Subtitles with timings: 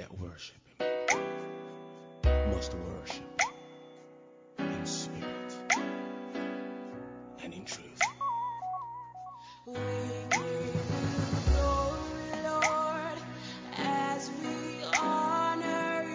[0.00, 0.86] that worship him
[2.54, 3.42] must worship
[4.58, 5.52] in spirit
[7.44, 8.00] and in truth.
[9.66, 9.74] We
[10.30, 10.80] give you
[11.48, 13.18] glory, Lord,
[13.76, 16.06] as we honor.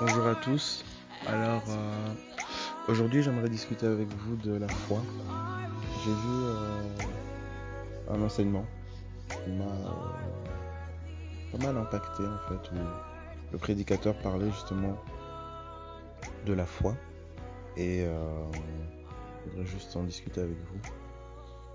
[0.00, 0.84] Bonjour à tous.
[1.26, 2.14] Alors, euh,
[2.86, 5.02] aujourd'hui, j'aimerais discuter avec vous de la foi.
[6.04, 7.01] J'ai vu euh,
[8.12, 8.64] un enseignement
[9.28, 12.70] qui m'a euh, pas mal impacté en fait,
[13.50, 14.96] le prédicateur parlait justement
[16.46, 16.94] de la foi
[17.76, 18.52] et euh,
[19.44, 20.80] je voudrais juste en discuter avec vous.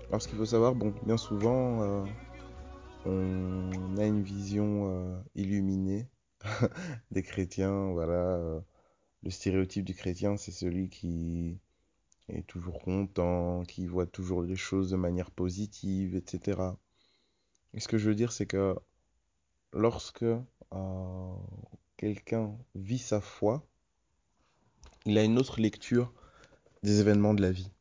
[0.08, 2.04] Alors, ce qu'il faut savoir, bon, bien souvent, euh,
[3.04, 6.08] on a une vision illuminée
[7.10, 8.38] des chrétiens, voilà.
[9.22, 11.58] le stéréotype du chrétien, c'est celui qui
[12.28, 16.60] est toujours content, qui voit toujours les choses de manière positive, etc.
[17.74, 18.74] Et ce que je veux dire, c'est que
[19.72, 21.34] lorsque euh,
[21.96, 23.66] quelqu'un vit sa foi,
[25.06, 26.12] il a une autre lecture
[26.82, 27.72] des événements de la vie.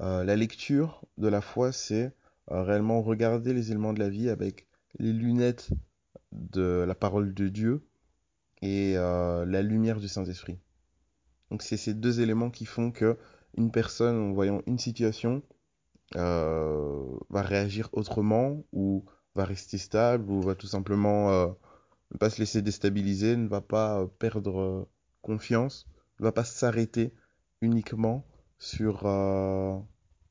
[0.00, 2.12] Euh, la lecture de la foi, c'est
[2.50, 4.66] euh, réellement regarder les éléments de la vie avec
[4.98, 5.70] les lunettes
[6.32, 7.86] de la parole de Dieu
[8.62, 10.58] et la lumière du Saint-Esprit.
[11.50, 13.16] Donc c'est ces deux éléments qui font que
[13.56, 15.42] une personne, en voyant une situation,
[16.16, 19.04] euh, va réagir autrement ou
[19.36, 21.46] va rester stable ou va tout simplement euh,
[22.12, 24.88] ne pas se laisser déstabiliser, ne va pas euh, perdre
[25.22, 25.86] confiance,
[26.18, 27.14] ne va pas s'arrêter
[27.60, 28.24] uniquement
[28.58, 29.04] sur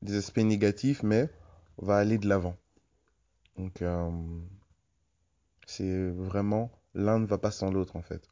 [0.01, 1.29] des aspects négatifs, mais
[1.77, 2.57] va aller de l'avant.
[3.57, 3.83] Donc
[5.65, 8.29] c'est vraiment l'un ne va pas sans l'autre en fait.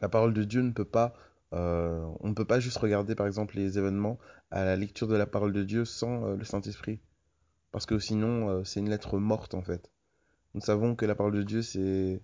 [0.00, 1.14] La parole de Dieu ne peut pas,
[1.54, 4.18] euh, on ne peut pas juste regarder par exemple les événements
[4.50, 7.00] à la lecture de la parole de Dieu sans euh, le Saint-Esprit,
[7.72, 9.90] parce que sinon euh, c'est une lettre morte en fait.
[10.54, 12.22] Nous savons que la parole de Dieu c'est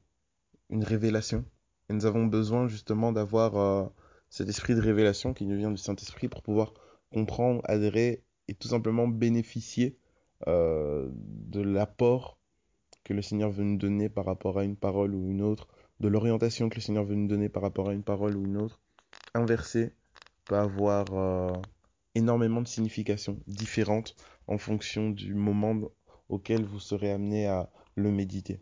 [0.71, 1.45] une révélation,
[1.89, 3.91] et nous avons besoin justement d'avoir
[4.31, 6.75] cet esprit de révélation qui nous vient du Saint-Esprit pour pouvoir
[7.13, 9.99] comprendre, adhérer et tout simplement bénéficier
[10.47, 12.39] de l'apport
[13.05, 15.69] que le Seigneur veut nous donner par rapport à une parole ou une autre,
[16.01, 18.57] de l'orientation que le Seigneur veut nous donner par rapport à une parole ou une
[18.57, 18.81] autre.
[19.37, 19.93] Un verset
[20.45, 21.53] peut avoir euh,
[22.15, 24.15] énormément de significations différentes
[24.47, 25.81] en fonction du moment
[26.29, 28.61] auquel vous serez amené à le méditer.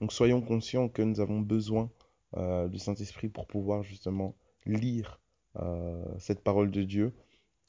[0.00, 1.90] Donc soyons conscients que nous avons besoin
[2.36, 4.36] euh, du Saint-Esprit pour pouvoir justement
[4.66, 5.18] lire
[5.56, 7.14] euh, cette parole de Dieu.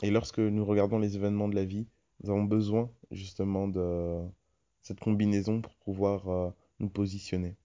[0.03, 1.87] Et lorsque nous regardons les événements de la vie,
[2.21, 4.19] nous avons besoin justement de
[4.81, 7.55] cette combinaison pour pouvoir nous positionner.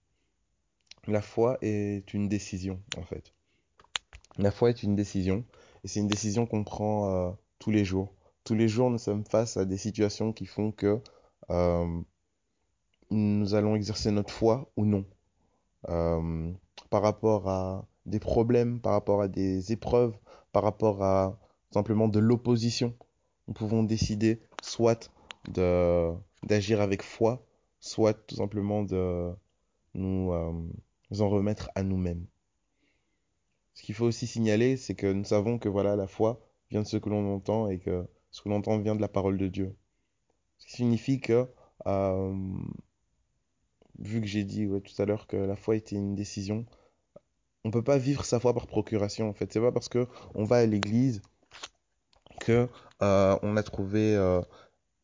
[1.05, 3.33] La foi est une décision, en fait.
[4.39, 5.45] La foi est une décision,
[5.83, 8.13] et c'est une décision qu'on prend euh, tous les jours.
[8.43, 10.99] Tous les jours, nous sommes face à des situations qui font que
[11.51, 12.01] euh,
[13.11, 15.05] nous allons exercer notre foi ou non.
[15.89, 16.51] Euh,
[16.89, 20.17] par rapport à des problèmes, par rapport à des épreuves,
[20.51, 21.37] par rapport à
[21.71, 22.95] simplement de l'opposition,
[23.47, 25.11] nous pouvons décider soit
[26.43, 27.45] d'agir avec foi,
[27.79, 29.31] soit tout simplement de
[29.93, 32.25] nous en remettre à nous-mêmes.
[33.73, 36.39] Ce qu'il faut aussi signaler, c'est que nous savons que voilà, la foi
[36.69, 39.07] vient de ce que l'on entend et que ce que l'on entend vient de la
[39.07, 39.75] parole de Dieu.
[40.57, 41.47] Ce qui signifie que,
[41.87, 42.35] euh,
[43.99, 46.65] vu que j'ai dit tout à l'heure que la foi était une décision,
[47.63, 49.51] on peut pas vivre sa foi par procuration en fait.
[49.51, 51.21] C'est pas parce que on va à l'église
[52.41, 52.67] que
[53.01, 54.41] euh, on a trouvé euh,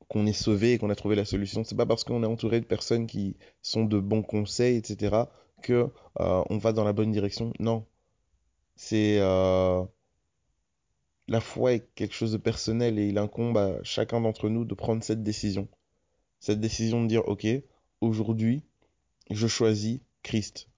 [0.07, 1.63] qu'on est sauvé et qu'on a trouvé la solution.
[1.63, 5.23] C'est pas parce qu'on est entouré de personnes qui sont de bons conseils, etc.,
[5.61, 7.53] que on va dans la bonne direction.
[7.59, 7.85] Non,
[8.81, 9.83] c'est euh,
[11.27, 14.73] la foi est quelque chose de personnel et il incombe à chacun d'entre nous de
[14.73, 15.67] prendre cette décision.
[16.39, 17.45] Cette décision de dire, ok,
[17.99, 18.63] aujourd'hui,
[19.31, 20.69] je choisis Christ.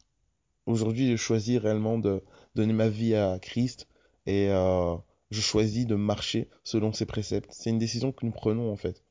[0.65, 2.23] Aujourd'hui, je choisis réellement de
[2.55, 3.87] donner ma vie à Christ
[4.25, 4.95] et euh,
[5.29, 7.51] je choisis de marcher selon ses préceptes.
[7.53, 9.03] C'est une décision que nous prenons en fait.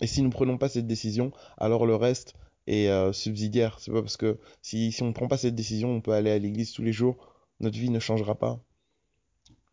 [0.00, 2.34] Et si nous ne prenons pas cette décision, alors le reste
[2.66, 3.78] est euh, subsidiaire.
[3.78, 6.32] C'est pas parce que si, si on ne prend pas cette décision, on peut aller
[6.32, 7.31] à l'église tous les jours,
[7.62, 8.60] notre vie ne changera pas.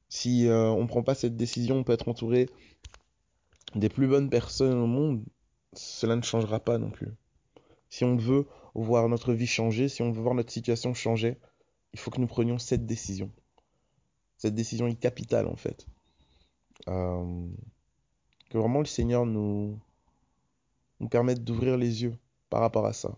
[0.09, 2.49] Si euh, on ne prend pas cette décision, on peut être entouré
[3.75, 5.23] des plus bonnes personnes au monde,
[5.73, 7.09] cela ne changera pas non plus.
[7.89, 11.37] Si on veut voir notre vie changer, si on veut voir notre situation changer,
[11.93, 13.31] il faut que nous prenions cette décision.
[14.37, 15.85] Cette décision est capitale en fait.
[16.87, 17.47] Euh,
[18.49, 19.79] que vraiment le Seigneur nous,
[20.99, 22.17] nous permette d'ouvrir les yeux
[22.49, 23.17] par rapport à ça.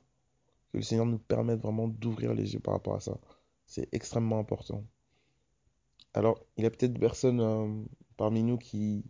[0.72, 3.18] Que le Seigneur nous permette vraiment d'ouvrir les yeux par rapport à ça.
[3.72, 4.84] C'est extrêmement important.
[6.14, 7.86] Alors, il y a peut-être des personnes euh,
[8.18, 9.06] parmi nous qui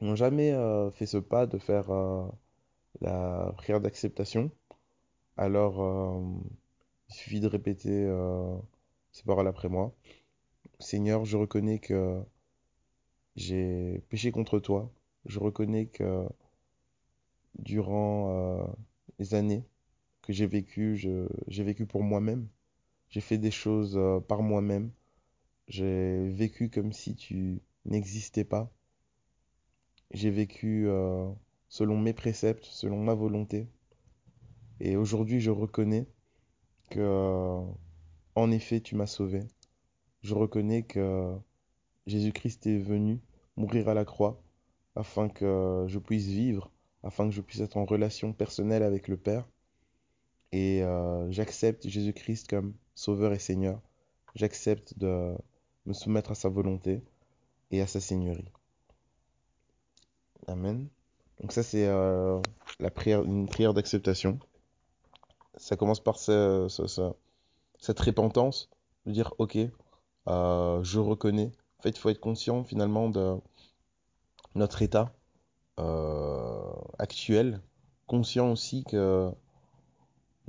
[0.00, 2.26] n'ont jamais euh, fait ce pas de faire euh,
[3.00, 4.50] la prière d'acceptation.
[5.36, 5.76] Alors,
[7.08, 8.10] il suffit de répéter
[9.12, 9.94] ces paroles après moi.
[10.80, 12.20] Seigneur, je reconnais que
[13.36, 14.92] j'ai péché contre toi.
[15.26, 16.28] Je reconnais que
[17.60, 18.66] durant
[19.18, 19.64] les années
[20.22, 22.48] que j'ai vécues, j'ai vécu pour moi-même.
[23.12, 24.90] J'ai fait des choses euh, par moi-même.
[25.68, 28.72] J'ai vécu comme si tu n'existais pas.
[30.12, 31.30] J'ai vécu euh,
[31.68, 33.68] selon mes préceptes, selon ma volonté.
[34.80, 36.06] Et aujourd'hui, je reconnais
[36.88, 37.60] que, euh,
[38.34, 39.40] en effet, tu m'as sauvé.
[40.22, 41.36] Je reconnais que
[42.06, 43.20] Jésus-Christ est venu
[43.56, 44.42] mourir à la croix
[44.96, 46.72] afin que je puisse vivre,
[47.02, 49.46] afin que je puisse être en relation personnelle avec le Père.
[50.52, 53.80] Et euh, j'accepte Jésus-Christ comme Sauveur et Seigneur.
[54.34, 55.34] J'accepte de
[55.86, 57.02] me soumettre à sa volonté
[57.70, 58.50] et à sa Seigneurie.
[60.46, 60.88] Amen.
[61.40, 62.40] Donc ça c'est euh,
[62.94, 64.38] prière, une prière d'acceptation.
[65.56, 67.12] Ça commence par ce, ce, ce,
[67.78, 68.68] cette repentance,
[69.06, 69.58] de dire ok,
[70.28, 71.50] euh, je reconnais.
[71.78, 73.36] En fait, il faut être conscient finalement de
[74.54, 75.12] notre état
[76.98, 77.60] actuel,
[78.06, 79.32] conscient aussi que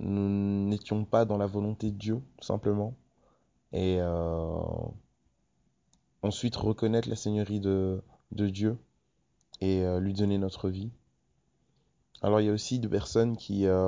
[0.03, 2.95] nous n'étions pas dans la volonté de Dieu, tout simplement.
[3.71, 4.61] Et euh,
[6.21, 8.01] ensuite reconnaître la Seigneurie de,
[8.31, 8.77] Dieu
[9.61, 10.91] et euh, lui donner notre vie.
[12.21, 13.87] Alors il y a aussi des personnes qui euh,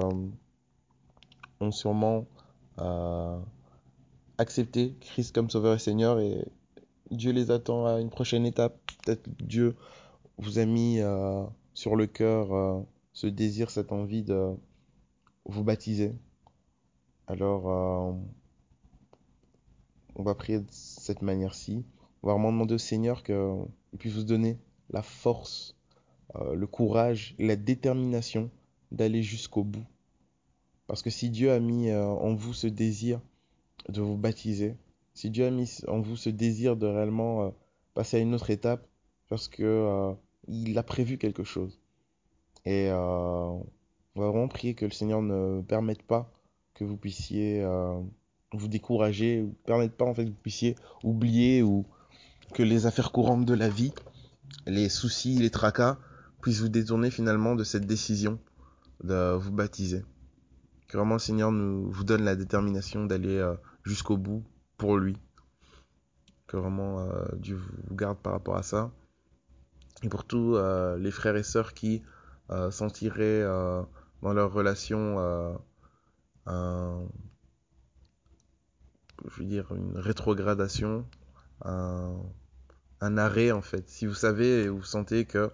[1.60, 2.26] ont sûrement
[4.38, 6.46] accepté Christ comme Sauveur et Seigneur et
[7.10, 8.78] Dieu les attend à une prochaine étape.
[9.04, 9.76] Peut-être Dieu
[10.38, 11.00] vous a mis
[11.74, 12.84] sur le cœur
[13.14, 14.58] ce désir, cette envie de
[15.46, 16.14] vous baptiser.
[17.28, 18.14] Alors euh,
[20.16, 21.86] on va prier de cette manière-ci.
[22.22, 23.66] On va vraiment demander au Seigneur qu'il
[24.00, 24.58] puisse vous donner
[24.90, 25.76] la force,
[26.36, 28.50] euh, le courage, la détermination
[28.92, 29.86] d'aller jusqu'au bout.
[30.88, 33.20] Parce que si Dieu a mis euh, en vous ce désir
[33.90, 34.76] de vous baptiser,
[35.14, 37.54] si Dieu a mis en vous ce désir de réellement
[37.94, 38.86] passer à une autre étape,
[39.30, 40.14] parce que
[40.48, 41.80] il a prévu quelque chose.
[42.66, 42.90] Et
[44.16, 46.32] on va vraiment prier que le Seigneur ne permette pas
[46.74, 48.00] que vous puissiez euh,
[48.54, 51.86] vous décourager, ou permette pas en fait que vous puissiez oublier ou
[52.54, 53.94] que les affaires courantes de la vie,
[54.66, 55.98] les soucis, les tracas
[56.42, 58.40] puissent vous détourner finalement de cette décision
[59.04, 60.06] de vous baptiser.
[60.88, 64.44] Que vraiment le Seigneur nous vous donne la détermination d'aller euh, jusqu'au bout
[64.78, 65.18] pour lui.
[66.48, 68.92] Que vraiment euh, Dieu vous garde par rapport à ça.
[70.04, 70.58] Et pour tous
[70.98, 72.04] les frères et sœurs qui
[72.70, 73.44] sentiraient
[74.22, 75.54] dans leur relation euh,
[76.46, 77.08] un,
[79.28, 81.08] je veux dire une rétrogradation,
[81.64, 82.22] un,
[83.02, 83.90] un arrêt en fait.
[83.90, 85.52] Si vous savez et vous sentez que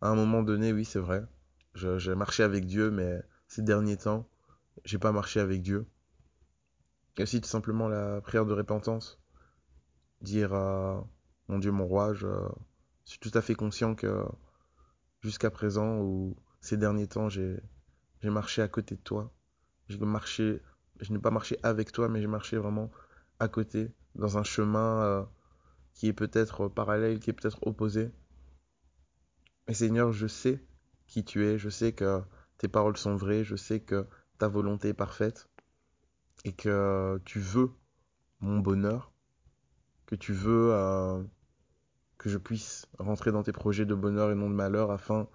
[0.00, 1.24] à un moment donné, oui c'est vrai,
[1.74, 4.28] j'ai marché avec Dieu, mais ces derniers temps,
[4.84, 5.86] j'ai pas marché avec Dieu.
[7.16, 9.20] Et aussi tout simplement la prière de repentance.
[10.20, 11.00] Dire euh,
[11.48, 12.26] mon Dieu, mon roi, je
[13.04, 14.24] suis tout à fait conscient que
[15.20, 17.60] jusqu'à présent ou ces derniers temps, j'ai
[18.24, 19.30] j'ai marché à côté de toi.
[19.88, 20.62] J'ai marché,
[20.98, 22.90] je n'ai pas marché avec toi, mais j'ai marché vraiment
[23.38, 25.24] à côté, dans un chemin euh,
[25.92, 28.10] qui est peut-être parallèle, qui est peut-être opposé.
[29.68, 30.64] Et Seigneur, je sais
[31.06, 32.22] qui tu es, je sais que
[32.56, 34.06] tes paroles sont vraies, je sais que
[34.38, 35.50] ta volonté est parfaite
[36.46, 37.72] et que tu veux
[38.40, 39.12] mon bonheur,
[40.06, 41.22] que tu veux euh,
[42.16, 45.28] que je puisse rentrer dans tes projets de bonheur et non de malheur afin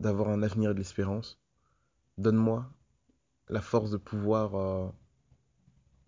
[0.00, 1.43] d'avoir un avenir et de l'espérance.
[2.18, 2.70] Donne-moi
[3.48, 4.88] la force de pouvoir euh,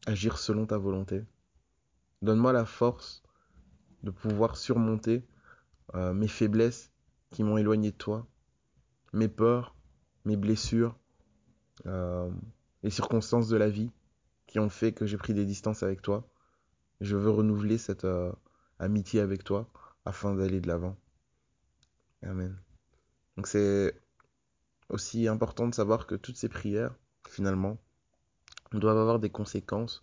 [0.06, 1.24] agir selon ta volonté.
[2.22, 3.22] Donne-moi la force
[4.02, 5.26] de pouvoir surmonter
[5.94, 6.92] euh, mes faiblesses
[7.30, 8.26] qui m'ont éloigné de toi,
[9.12, 9.74] mes peurs,
[10.24, 10.96] mes blessures,
[11.86, 12.30] euh,
[12.82, 13.90] les circonstances de la vie
[14.46, 16.28] qui ont fait que j'ai pris des distances avec toi.
[17.00, 18.06] Je veux renouveler cette
[18.78, 19.68] amitié avec toi
[20.04, 20.96] afin d'aller de l'avant.
[22.22, 22.56] Amen.
[23.36, 24.00] Donc c'est
[24.88, 26.94] aussi important de savoir que toutes ces prières,
[27.28, 27.78] finalement,
[28.72, 30.02] doivent avoir des conséquences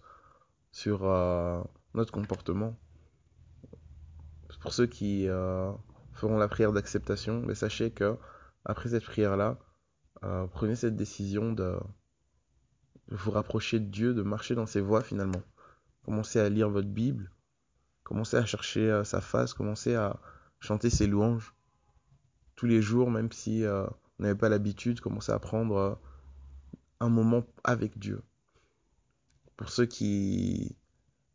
[0.71, 1.61] sur euh,
[1.93, 2.77] notre comportement.
[4.61, 5.71] Pour ceux qui euh,
[6.13, 8.17] feront la prière d'acceptation, mais sachez que
[8.65, 9.59] après cette prière-là,
[10.23, 11.77] euh, prenez cette décision de,
[13.09, 15.41] vous rapprocher de Dieu, de marcher dans ses voies finalement.
[16.05, 17.31] Commencez à lire votre Bible,
[18.03, 20.19] commencez à chercher sa face, commencez à
[20.59, 21.53] chanter ses louanges
[22.55, 23.65] tous les jours, même si
[24.23, 25.95] n'avez pas l'habitude, commencez à prendre euh,
[26.99, 28.23] un moment avec Dieu.
[29.57, 30.75] Pour ceux qui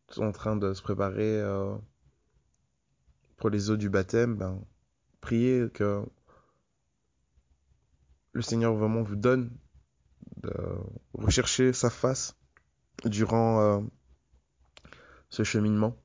[0.08, 1.76] sont en train de se préparer euh,
[3.36, 4.64] pour les eaux du baptême, ben,
[5.20, 6.02] priez que
[8.32, 9.50] le Seigneur vraiment vous donne
[10.38, 10.52] de
[11.12, 12.36] rechercher sa face
[13.04, 13.80] durant euh,
[15.28, 15.96] ce cheminement.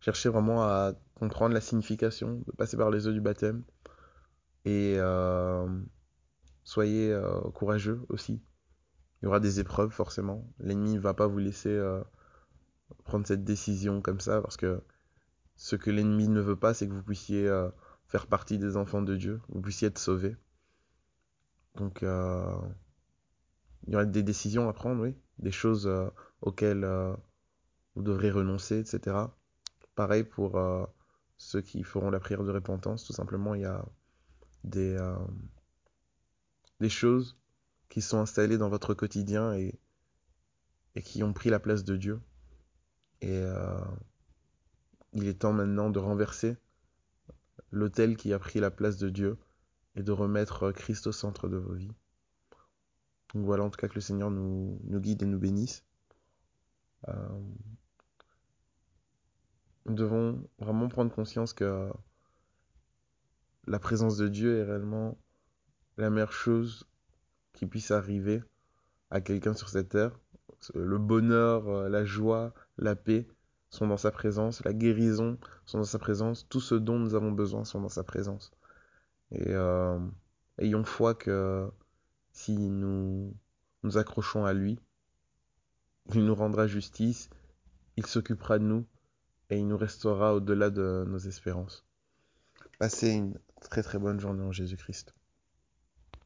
[0.00, 3.64] Cherchez vraiment à comprendre la signification de passer par les eaux du baptême.
[4.64, 4.96] Et
[6.70, 8.40] soyez euh, courageux aussi.
[9.20, 10.48] Il y aura des épreuves forcément.
[10.60, 12.00] L'ennemi ne va pas vous laisser euh,
[13.02, 14.80] prendre cette décision comme ça parce que
[15.56, 17.68] ce que l'ennemi ne veut pas, c'est que vous puissiez euh,
[18.06, 20.36] faire partie des enfants de Dieu, vous puissiez être sauvés.
[21.74, 22.06] Donc il
[23.88, 25.90] y aura des décisions à prendre, oui, des choses
[26.40, 26.84] auxquelles
[27.94, 29.16] vous devrez renoncer, etc.
[29.94, 30.60] Pareil pour
[31.36, 33.84] ceux qui feront la prière de repentance, tout simplement, il y a
[34.64, 34.96] des,
[36.80, 37.38] des choses
[37.88, 39.78] qui sont installées dans votre quotidien et,
[40.94, 42.20] et qui ont pris la place de Dieu.
[43.20, 43.78] Et euh,
[45.12, 46.56] il est temps maintenant de renverser
[47.70, 49.38] l'autel qui a pris la place de Dieu
[49.96, 51.92] et de remettre Christ au centre de vos vies.
[53.34, 55.84] Donc voilà, en tout cas, que le Seigneur nous, nous guide et nous bénisse.
[57.08, 57.40] Euh,
[59.86, 61.90] nous devons vraiment prendre conscience que
[63.66, 65.18] la présence de Dieu est réellement
[66.00, 66.86] la meilleure chose
[67.52, 68.42] qui puisse arriver
[69.10, 70.18] à quelqu'un sur cette terre.
[70.74, 73.26] Le bonheur, euh, la joie, la paix
[73.70, 77.32] sont dans sa présence, la guérison sont dans sa présence, tout ce dont nous avons
[77.32, 78.50] besoin sont dans sa présence.
[79.30, 79.98] Et euh,
[80.58, 81.68] ayons foi que
[82.32, 83.34] si nous
[83.82, 84.78] nous accrochons à lui,
[86.14, 87.30] il nous rendra justice,
[87.96, 88.86] il s'occupera de nous
[89.50, 91.84] et il nous restera au-delà de nos espérances.
[92.78, 95.14] Passez une très très bonne journée en Jésus-Christ.